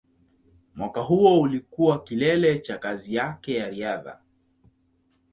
[0.75, 4.19] Mwaka huo ulikuwa kilele cha kazi yake ya riadha.